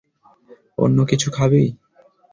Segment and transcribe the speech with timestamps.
[0.77, 1.63] অন্য কিছু খাবি?